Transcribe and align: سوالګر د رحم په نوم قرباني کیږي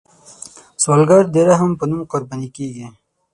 سوالګر 0.81 1.23
د 1.33 1.35
رحم 1.47 1.71
په 1.79 1.85
نوم 1.89 2.01
قرباني 2.11 2.49
کیږي 2.55 2.87